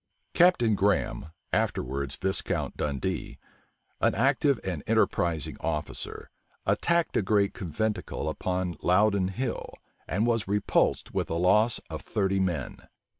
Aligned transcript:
Captain 0.33 0.73
Graham, 0.73 1.27
afterwards 1.53 2.15
Viscount 2.15 2.75
Dundee, 2.75 3.37
an 3.99 4.15
active 4.15 4.59
and 4.63 4.81
enterprising 4.87 5.57
officer, 5.59 6.31
attacked 6.65 7.15
a 7.15 7.21
great 7.21 7.53
conventicle 7.53 8.27
upon 8.27 8.77
Loudon 8.81 9.27
Hill, 9.27 9.75
and 10.07 10.25
was 10.25 10.47
repulsed 10.47 11.13
with 11.13 11.27
the 11.27 11.37
loss 11.37 11.79
of 11.91 12.01
thirty 12.01 12.39
men. 12.39 12.77